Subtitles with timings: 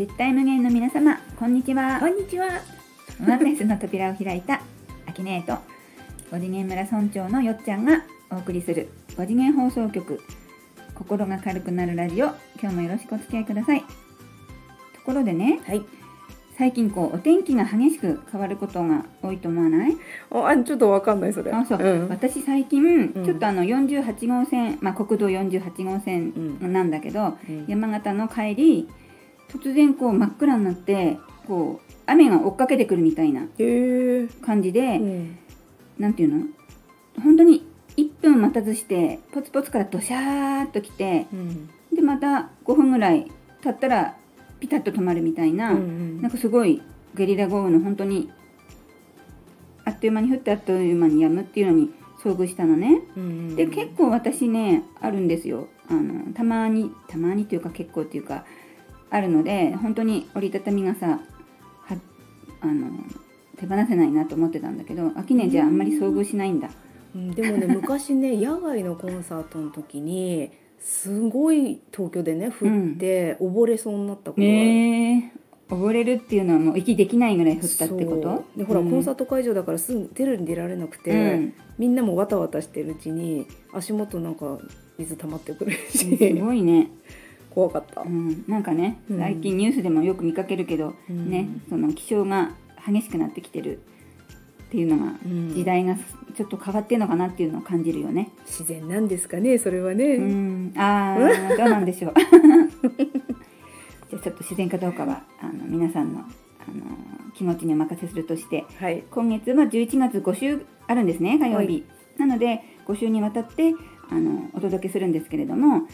[0.00, 2.48] 絶対無限の皆様こんにちはこんにちは。
[3.28, 4.62] ワンネスの扉を開いた
[5.06, 5.60] アキネート
[6.34, 10.18] 5次元村村長のよっちゃんがお送りする5次元放送局
[10.94, 12.28] 心が軽くなるラジオ
[12.62, 13.86] 今日もよろしくお付き合いくださいと
[15.04, 15.82] ころでねはい。
[16.56, 19.96] 最近こうお天気が激しく変わることが多いと思わない？
[20.30, 21.52] あ、ちょっとわかんないそれ。
[21.52, 22.08] あそう、ん。
[22.08, 28.88] 私最近、うんちょっとあの48号線、まあ、国道48号線うんなんだけど、うん山形の帰り
[29.52, 33.42] 突然こう真っ暗になってこう雨が追っかけてくるみたいな。
[34.42, 35.38] 感じで、うん。
[35.98, 36.46] なんていうの？
[37.22, 41.68] 本当に1分待たずしてポツポツからドシャーっと来てうん。
[41.94, 43.30] でまた5分ぐらい
[43.62, 44.16] 経ったら
[44.60, 46.82] ピタッと止まるみたいな、うんなんかすごい
[47.14, 48.30] ゲリラ豪雨の本当に
[49.84, 51.90] あっという間に降ってあっという間に止むっていうのに
[52.22, 53.02] 遭遇したのね。
[53.16, 53.56] うん。
[53.56, 58.44] で結構私ねあるんですよあのたまにたまにというか結構っていうか
[59.10, 61.20] あるので本当に折りたたみ傘は
[62.62, 62.90] あの
[63.56, 66.70] 手放せないなと思ってたんだけど秋ねじゃああんまり遭遇しないんだ。
[67.14, 67.30] うん。
[67.34, 74.54] でもね 昔ね野外のコンサートの時にすごい東京でね降って溺れそうになったことがある。
[74.56, 75.40] ねえ。
[75.74, 78.44] 溺れるっていうのはもう息できないぐらい降ったってこと？
[78.56, 78.90] でほら、うん。
[78.90, 81.52] コンサート会場だからすぐ出るに出られなくて、うん。
[81.78, 84.58] みんなもわたわたしてるうちに足元なんか
[84.98, 86.88] 水溜まってくるすしごいね、
[87.50, 88.06] 怖かったう。
[88.06, 92.52] ん、なんかねうん最近ニュースでもよく見かけるけど、うんねその気象が
[92.86, 95.96] 激しくなってきてるっていうのがうん時代が
[96.34, 98.30] ちょっと変わってるのかなっていうのを感じるよね。
[98.46, 100.16] 自然なんですかねそれはね。
[100.16, 102.14] うん、ああ、どうなんでしょう。
[104.10, 106.84] じゃあちょっと自然かどうかはあの皆さんのあの
[107.34, 109.04] 気持ちにお任せするとして、はい。
[109.10, 111.66] 今月は11月5週あるんですね火曜日。
[111.66, 111.84] はい
[112.20, 113.74] なので5週にわたって
[114.10, 115.88] あのお届けするんですけれども、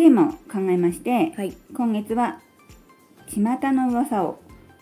[0.00, 1.54] テーマを考えまして、はい。
[1.74, 2.40] 今月は
[3.28, 4.40] 巷の噂を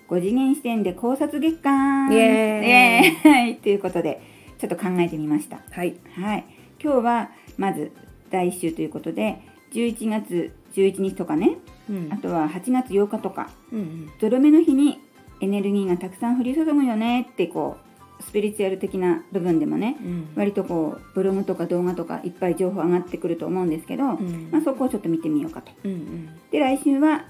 [0.09, 3.57] 5次元視点で考察月間イエーイ。
[3.59, 4.23] ということで
[4.59, 5.59] ちょっと考えてみました。
[5.73, 5.97] はい。
[6.15, 6.45] はい、
[6.81, 7.91] 今日はまず
[8.31, 9.41] 第1週ということで
[9.73, 11.57] 11月11日とかね。
[11.91, 12.09] うん。
[12.13, 13.51] あとは8月8日とか。
[13.73, 14.09] うん。
[14.21, 15.01] ゾロ目の日に
[15.41, 17.88] エネルギーがたくさん降り注ぐよねってこう
[18.21, 20.29] スピリチュアル的な部分でもねうん。
[20.35, 24.49] 割とこうブログとか動画とかいっぱい情報上がってくると思うんですけど、うん。
[24.51, 25.73] まあ、そこをちょっと見てみようかと。
[25.85, 27.27] うんで来週は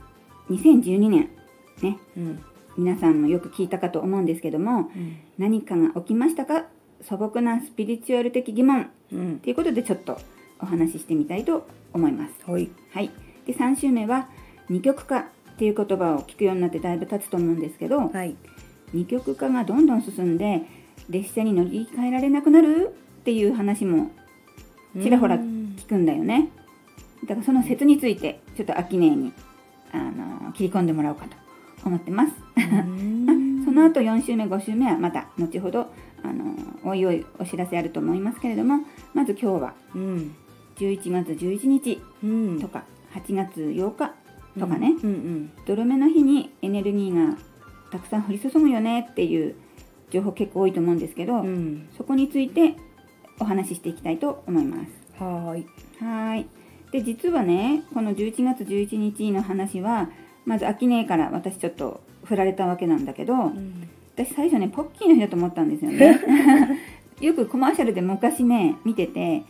[0.50, 1.30] 2012年
[1.82, 2.42] ねうん。
[2.76, 5.16] 皆さんもよく聞いたかと思うんですけどもうん。
[5.36, 6.66] 何かが起きましたか？
[7.02, 8.90] 素朴なスピリチュアル的疑問。
[9.12, 9.38] うん。
[9.38, 10.18] ということでちょっと
[10.60, 12.50] お話ししてみたいと思います。
[12.50, 12.68] はい。
[12.92, 13.10] はい、
[13.46, 14.28] で3週目は
[14.68, 15.24] 二極化っ
[15.58, 18.36] ていう言葉を聞くようになってだいぶ経つと思うんですけどはい。
[18.92, 20.62] 二極化がどんどん進んで
[21.10, 22.94] 列車に乗り換えられなくなる？
[23.20, 24.10] っていう話も
[25.02, 26.50] ちらほらうん聞くんだよね。
[27.24, 29.32] だからその説についてちょっと秋音に
[29.92, 31.36] あの切り込んでもらおうかと
[31.84, 32.32] 思ってます。
[32.56, 33.64] うん。
[33.64, 35.90] その後4週目5週目はまた後ほど
[36.22, 36.54] あの
[36.84, 38.80] おいおいお知らせあると思いますけれども
[39.14, 40.34] まず今日はうん。
[40.76, 42.60] 11月11日うん。
[42.60, 42.84] とか
[43.14, 44.12] 8月8日
[44.58, 47.36] とかね、うんうん泥目の日にエネルギーが
[47.90, 49.54] たくさん降り注ぐよねっていう
[50.10, 52.74] 情報結構多いと思うんですけど、うんそこについて
[53.40, 55.22] お話ししていきたいと思います。
[55.22, 55.66] はーい。
[56.00, 56.46] はーい
[56.90, 60.08] で実はねこの11月11日の話は
[60.46, 66.18] まず秋音から私ちょっと振られたわけなんだけどうん私最初ねポッキーの日だと思ったんですよね。
[67.20, 69.42] よくコマーシャルで昔ね見てて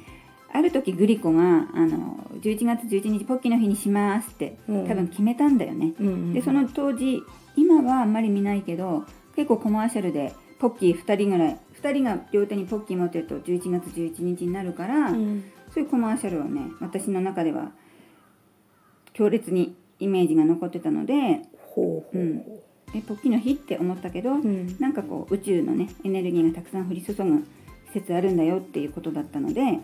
[0.53, 5.93] ある時グリコがあの11月11日ポッキーの日にしますってうん多分決めたんだよね。
[6.01, 7.23] うんでその当時
[7.57, 9.05] 今はあんまり見ないけど
[9.37, 15.45] 結構コマーシャルでポッキー2人ぐらい2人が両手にポッキー持ってると11月11日になるから、うん。
[15.73, 17.73] そういうコマーシャルはね私の中では
[19.13, 21.43] 強烈にイメージが残ってたので
[21.75, 22.25] ほうほうう。
[22.25, 22.45] ん。
[22.95, 24.77] えポッキーの日って思ったけど、うん。
[24.79, 27.47] なんかこう宇宙のねエネルギーがたくさん降り注ぐ
[27.93, 29.79] 説あるんだよっていうことだったので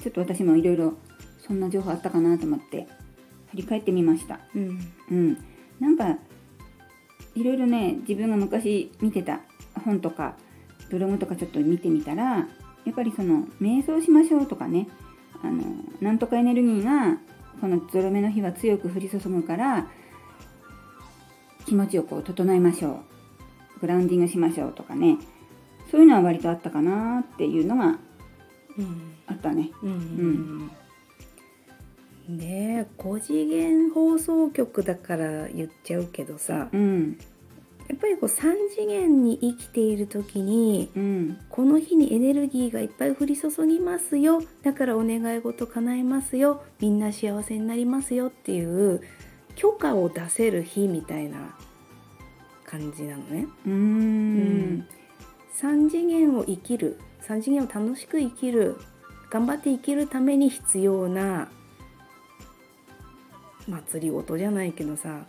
[0.00, 0.94] ちょっと私もいろいろ
[1.38, 2.86] そんな情報あったかなと思って
[3.50, 4.40] 振り返ってみました。
[4.54, 4.80] うん。
[5.10, 5.38] うん、
[5.80, 6.18] なんか
[7.34, 9.40] いろいろね自分が昔見てた
[9.84, 10.36] 本とか
[10.90, 12.48] ブログとかちょっと見てみたら
[12.84, 14.88] やっぱりその瞑想しましょうとかね
[15.42, 15.62] あの
[16.00, 17.18] なんとかエネルギーが
[17.60, 19.86] このゾロ目の日は強く降り注ぐから
[21.66, 23.02] 気持ちをこう整えましょ
[23.76, 23.80] う。
[23.80, 25.18] グラウンディングしましょうとかね。
[25.90, 27.98] そういうのは割とあったかなっていうのが
[28.78, 29.14] うん。
[29.26, 29.70] あったね。
[29.82, 30.70] うん
[32.36, 37.18] ねえ5次元放送局だから言っちゃうけどさうん。
[37.88, 41.38] やっぱりこう3次元に生きている時にうん。
[41.50, 49.00] この日にエネルギーがいっぱい降り注ぎますよだからお願い事叶えますよみんな幸せになりますよっていう
[49.56, 51.56] 許可を出せる日みたいな
[52.64, 53.46] 感じなのね。
[53.66, 54.86] うーん。
[55.60, 58.76] 3次元を生きる3次元を楽しく生きる
[59.28, 61.48] 頑張って生きるために必要な
[63.70, 65.20] 祭り事じゃないけどさ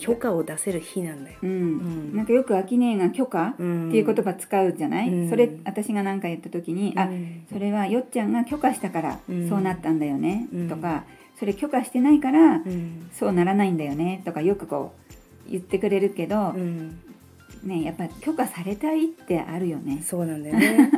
[0.00, 1.36] 許可を出せる日なんだよ。
[1.42, 1.50] うん。
[1.50, 2.16] うん。
[2.16, 5.28] なんかよく秋音が許可ってうんいう言葉使うじゃない、うん。
[5.28, 7.44] それ私が何か言った時に、あうん。
[7.52, 9.48] それはよっちゃんが許可したからうん。
[9.50, 10.68] そうなったんだよね、うん。
[10.70, 11.04] とか
[11.38, 13.10] それ許可してないからうん。
[13.12, 14.94] そうならないんだよねとかよくこ
[15.46, 16.98] う言ってくれるけど、うん。
[17.62, 20.02] ねやっぱ許可されたいってあるよね。
[20.02, 20.90] そうなんだよね。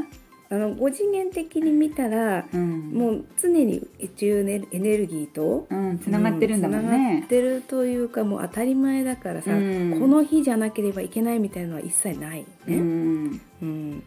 [0.53, 7.27] あの5次元的に見たらうん、もう常に宇宙エネルギーとうん、つながってるんだもんつながっね。
[7.27, 9.99] てるというかもう当たり前だからさ、うん。
[9.99, 12.47] この日じゃなければいけないみたいなのは一切ないね。
[12.67, 14.03] うん、うん、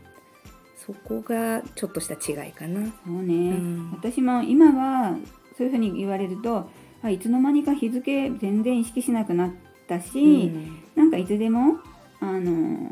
[0.77, 2.81] そこがちょっとした違いかな。
[2.86, 3.92] そうね、うん。
[3.94, 5.18] 私も今は
[5.57, 6.69] そういうふうに言われると
[7.01, 9.51] あいつの間にか日付全然意識しなくなっ
[9.88, 10.51] たし、
[10.95, 11.80] なんかいつでも
[12.19, 12.92] あの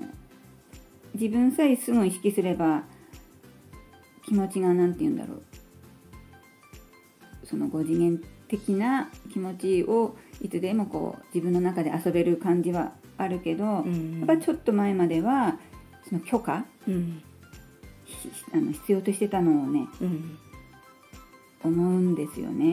[1.13, 2.83] 自分さえすぐ意識すれば
[4.25, 5.43] 気持ちが何て言うんだろう。
[7.45, 14.19] その5次元的な気持ちをいつでもこう自分の中で遊べる感じはあるけど、うん。
[14.19, 15.59] やっぱちょっと前までは
[16.07, 17.21] その許可うん。
[18.05, 20.37] ひあの必要としてたのをねうん。
[21.63, 22.65] 思うんですよね。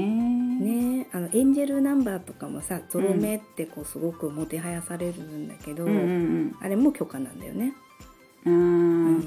[1.01, 1.07] ね。
[1.13, 7.73] あのエンジェルナンバーとかもさゾロ目ってこうすごくもてはやされるんだけど、うんうんあれも許可なんだよね。
[8.45, 9.25] うん。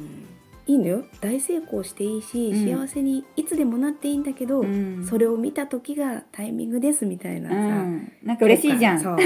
[0.67, 1.03] あいいのよ。
[1.21, 2.79] 大成功していいし、うん。
[2.81, 5.05] 幸せにいつでもなっていいんだけど、ーうん。
[5.05, 8.99] それを見た時がタイミングですみたいなうさ、ん、なんか嬉しいじゃん。
[8.99, 9.17] そう。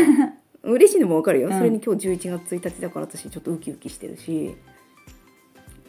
[0.63, 1.57] 嬉しいのもわかるよ、うん。
[1.57, 4.56] それに今日11月1日だから私ちょっとウキウキしてるし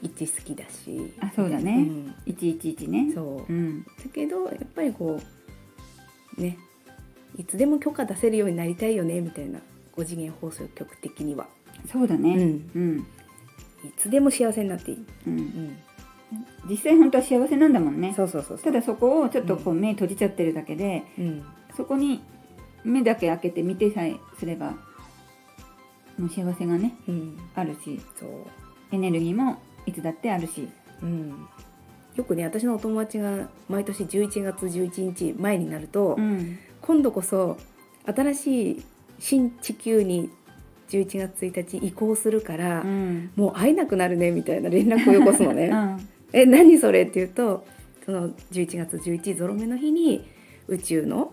[0.03, 1.13] 一好きだし。
[1.21, 1.89] あそうだね。
[2.27, 3.13] 111ねうん。
[3.13, 3.53] そう。
[3.53, 3.83] うん。
[3.83, 5.21] だけどやっぱりこ
[6.37, 6.59] うね
[7.37, 9.61] いつでも許可出せるようになりたいよねみたいな。
[9.97, 11.49] 5次元放送局的には、
[11.85, 12.37] うそうだね。
[12.37, 13.07] ん、うん。
[13.85, 15.07] いつでも幸せになっていい、う。
[15.27, 15.79] うんん、
[16.69, 18.13] 実際本当は幸せなんだもんね。
[18.17, 21.45] そうそうそうそうただそこをちょっとこう目閉じちゃってるだけで、うん
[21.77, 22.21] そこに
[22.83, 24.73] 目だけ開けて見てさえすれば、
[26.19, 28.31] もう幸せがね、うん、あるし、そう
[28.91, 30.69] エネルギーもいつだってあるし。
[31.01, 31.47] うん、
[32.17, 36.59] よくね私のお友達が毎年11月11日前になると、うん。
[36.81, 37.59] 今度こそ
[38.07, 38.85] 新しい
[39.19, 40.31] 新地球に
[40.89, 43.31] 11月1日移行するから、うん。
[43.37, 45.67] もう会えなくなるねみたいな連絡をよこすのね。
[45.73, 46.09] うん。
[46.33, 47.03] え何それ？
[47.03, 47.67] って言うと
[48.05, 50.27] その11月11ゾロ目の日に
[50.67, 51.33] 宇宙の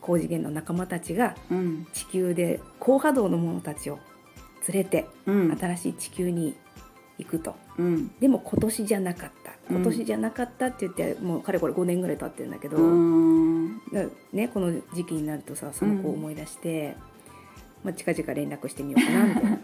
[0.00, 1.86] 高次元の仲間たちがうん。
[1.92, 3.98] 地球で高波動の者たちを
[4.68, 5.56] 連れてうん。
[5.58, 6.54] 新しい地球に
[7.18, 7.54] 行くと。
[7.78, 8.10] うん。
[8.20, 12.78] でも今年じゃなかったうん今年じゃなかったって言って、もうかれこれ5年ぐらい経ってるんだけど、
[14.32, 16.96] ね、この時期になるとさその子を思い出して、
[17.84, 19.58] まあ、近々連絡してみようかな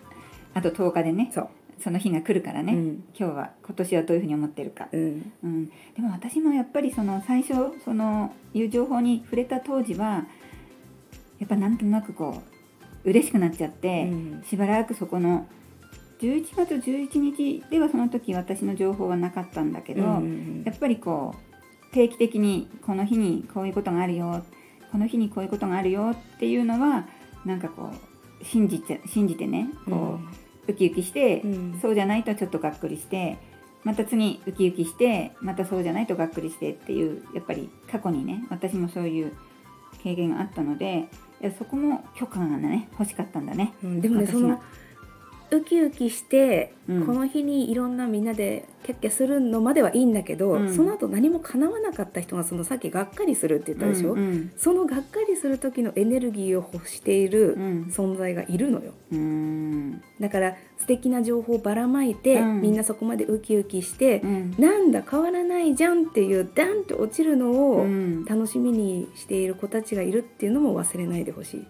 [0.55, 1.49] あと10日でね、そう、
[1.79, 2.75] その日が来るからね。
[2.75, 3.05] うん。
[3.19, 4.89] 今日は今年はどういうふうに思ってるか。
[4.93, 5.33] うん。
[5.43, 7.55] うん、でも私もやっぱりその最初
[7.85, 10.27] そのいう情報に触れた当時は
[11.39, 12.43] やっぱなんとなくこ
[13.05, 14.43] う嬉しくなっちゃって、うん。
[14.45, 15.47] しばらくそこの
[16.21, 20.63] 11月11日ではその時私の情報はなかったんだけど、うん。
[20.65, 21.53] やっぱりこう
[21.93, 24.45] 定期的にこの日にこういうことがあるよ
[24.91, 27.07] この日にこういうことがあるよっていうのは
[27.45, 30.19] なんかこう信じて信じてねこ
[30.69, 31.79] う、ウキウキして、うん。
[31.81, 33.39] そうじゃないとちょっとがっくりして
[33.85, 39.33] また次ウキウキしてまたそうじゃないとがっくりしてっていうやっぱり過去にね私もそういう
[40.03, 41.09] 経験があったので
[41.59, 43.75] そこも許可がね欲しかったんだね。
[43.83, 44.61] うんでもねその
[45.53, 47.07] ウキウキして、うん。
[47.07, 50.75] この日にいろんなみんなでキャッキャするのまではいいんだけど、うん。
[50.75, 54.53] その後何も叶わなかった人がそのさっきがっかりするって言ったでしょ、うんうん。
[54.57, 57.83] そのがっかりする時のエネルギーを欲しているうん。
[57.91, 58.93] 存在がいるのよ。
[59.13, 60.03] うん。
[60.19, 62.63] だから素敵な情報をばらまいて、うん。
[62.63, 64.55] みんなそこまでウキウキしてう、ん。
[64.59, 68.25] なんだ変わらないじゃんっていうダンと落ちるのをうん。
[68.25, 71.67] 楽しみにしている子たちがいるっていうのも忘れないでほしい。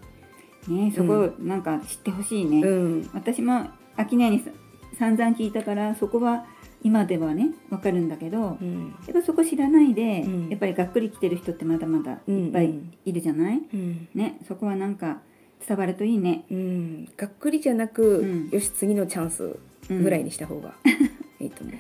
[0.69, 2.61] ねそこなんか知ってほしいね。
[2.61, 3.11] うん。
[3.12, 4.50] 私も秋音にさ
[4.99, 6.45] 散々聞いたからそこは
[6.83, 8.95] 今ではねわかるんだけどうん。
[9.07, 10.49] やっぱそこ知らないで、うん。
[10.49, 14.09] やっぱりがっくり来てる人ってまだまだうんいっぱいいるじゃない、うん。
[14.14, 15.21] ねそこはなんか
[15.66, 16.45] 伝わるといいね。
[16.50, 18.50] うん、がっくりじゃなく、うん。
[18.50, 19.57] よし次のチャンス
[19.90, 20.02] うん。
[20.02, 20.75] ぐらいにした方が
[21.40, 21.75] いいと思う。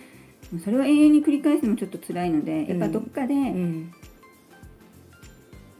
[0.60, 3.92] それを永遠に繰り返すのもちょっと辛いのでやっぱどっかでうん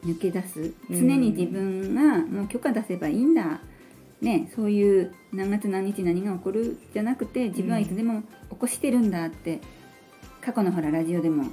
[0.04, 1.09] 抜け出す、うん。
[1.09, 3.61] 常に自分がもう許可出せばいいんだ、
[4.21, 9.61] ね、そういう何月何日何が起こるじゃなくて自分はいつでも起こしてるんだって
[10.40, 11.44] 過去のほらラジオでも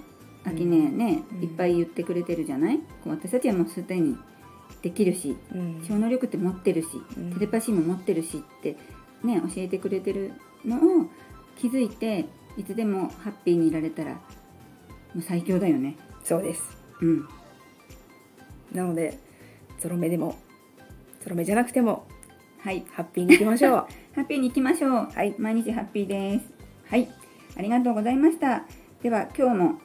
[0.46, 1.44] 秋ねね、うん。
[1.44, 2.78] いっぱい言ってくれてるじゃない？
[2.78, 4.18] こう私たちはもうすでに
[4.82, 5.86] できるしうん。
[5.88, 6.88] 超能力って持ってるし、
[7.18, 7.34] うん。
[7.34, 8.78] テレパシーも持ってるしって
[9.24, 10.32] ね教えてくれてる
[10.66, 11.06] のを
[11.58, 12.26] 気づいて
[12.58, 14.20] いつでもハッピーにいられたらも
[15.18, 15.96] う最強だよね。
[16.24, 16.78] そうです。
[17.02, 17.30] うん
[18.72, 19.18] なので
[19.80, 20.36] ゾロ目でも
[21.24, 22.08] ゾロ目じゃなくても
[22.60, 23.72] はいハッピーにいきましょう。
[24.16, 24.92] ハッピーに行きましょう。
[24.92, 25.34] はい。
[25.38, 26.46] 毎日ハッピーです。
[26.90, 27.08] はい。
[27.58, 28.64] ありがとうございました。
[29.02, 29.80] では今日も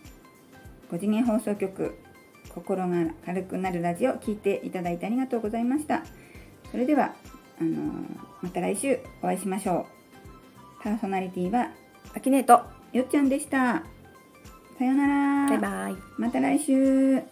[0.91, 1.97] 5次元放送局
[2.53, 6.03] 心が軽くなるラジオ聞いていただいてありがとうございました。
[6.71, 7.15] それでは
[7.61, 9.87] あのーまた来週お会いしましょ
[10.81, 10.83] う。
[10.83, 11.71] パーソナリティは
[12.15, 12.63] アキネート
[12.93, 13.83] よっちゃんでした。
[14.79, 15.49] さようなら。
[15.49, 15.97] バイバイ。
[16.19, 17.23] また来週